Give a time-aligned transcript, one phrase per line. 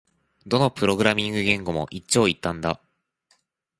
[0.47, 2.81] どのプログラミング言語も一長一短だ